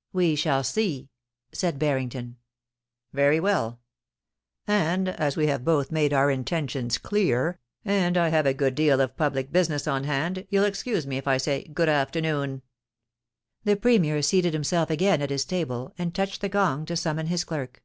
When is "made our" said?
5.90-6.30